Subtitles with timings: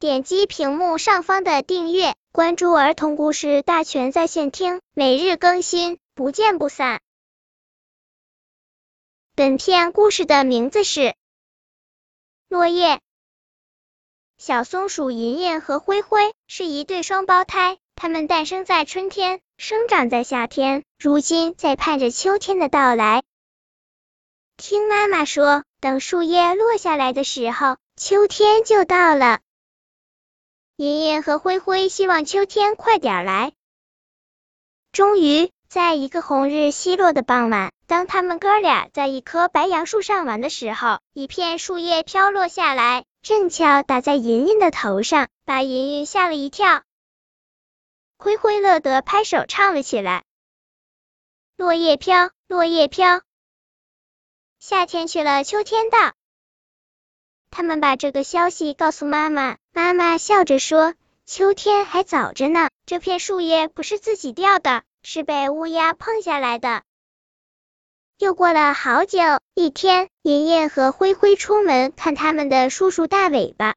[0.00, 7.00] 点击屏幕上方的订阅，关注儿童故事大全在线听，每日更新，不见不散。
[9.34, 11.00] 本片故事的名字是
[12.48, 12.94] 《落叶》。
[14.36, 23.24] 小松鼠银银和灰灰是一对双胞胎，它们诞生在春天，生长在夏天，如今在盼着秋天的到来。
[24.56, 29.40] 听妈妈说，等树叶落下来的时候，秋天就到了。
[30.78, 33.52] 银银和灰灰希望秋天快点来。
[34.92, 46.84] 终于，在一个红日西落的傍晚，当他们哥俩在一棵白杨树上玩的时候，一片树叶飘落下来，正巧打在银银的头上，把银银吓了一跳。
[48.16, 50.22] 灰灰乐得拍手唱了起来
[51.58, 53.22] ：“落叶飘，落叶飘。”
[54.60, 56.12] 夏天去了，秋天到。
[57.50, 60.94] 他们把这个消息告诉妈妈，妈妈笑着说
[61.26, 66.82] ：“秋天还早着呢，这片树叶不是自己掉的，是被乌鸦碰下来的。”
[68.18, 69.20] 又过了好久，
[69.54, 73.74] 一天，银银和灰灰出门看他们的叔叔大尾巴。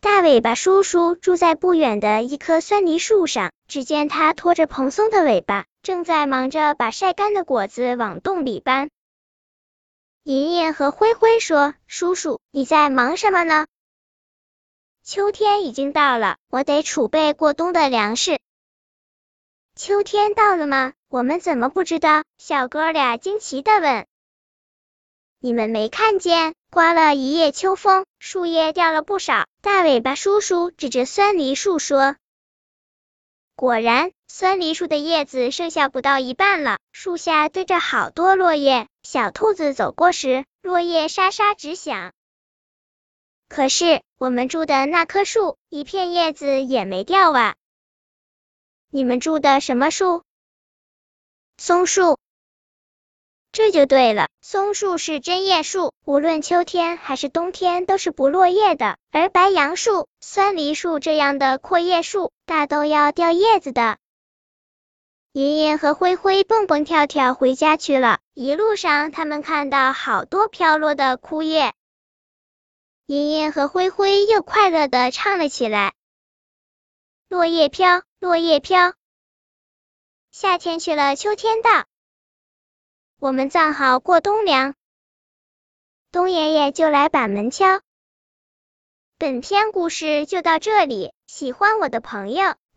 [0.00, 8.90] 大尾巴叔叔住在不远的一棵酸梨树上，只见他拖着蓬松的尾巴，正在忙着把晒干的果子往洞里搬。
[10.22, 13.66] 银银和灰灰说：“叔叔，你在忙什么呢？”
[15.02, 18.38] 秋天已经到了，我得储备过冬的粮食。
[19.74, 20.92] 秋天到了吗？
[21.08, 22.24] 我们怎么不知道？
[22.36, 24.06] 小哥俩惊奇的问。
[25.40, 29.46] 你们没看见，刮了一夜秋风，树叶掉了不少。
[29.62, 32.16] 大尾巴叔叔指着酸梨树说。
[33.54, 38.86] 果然，酸梨树的叶子剩下不到一半了，树下堆着好多落叶。
[39.02, 42.12] 小兔子走过时，落叶沙沙直响。
[43.48, 47.56] 可是，我们住的那棵树，一片叶子也没掉啊！
[48.90, 50.22] 你们住的什么树？
[51.56, 52.18] 松树。
[53.50, 58.98] 这就对了，松树是针叶树，无论秋天还是冬天都是不落叶的。
[59.10, 63.96] 而白杨树、酸梨树这样的阔叶树，大都要掉叶子的。
[65.32, 71.74] 银银和灰灰蹦蹦跳跳回家去了，一路上他们看到好多飘落的枯叶。
[73.06, 75.92] 银银和灰灰又快乐的唱了起来
[77.28, 78.94] ：“落叶飘，落叶飘，
[80.30, 81.86] 夏天去了，秋天到。”
[83.20, 84.74] 我们藏好过冬粮，
[86.10, 87.80] 冬爷爷就来把门敲。
[89.18, 92.54] 本篇故事就到这里，喜欢我的朋友